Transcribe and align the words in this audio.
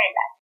las 0.00 0.08
escuelas 0.08 0.39